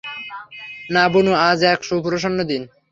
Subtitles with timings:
[0.93, 2.61] না, বুনু, আজ এক সুপ্রসন্ন দিন।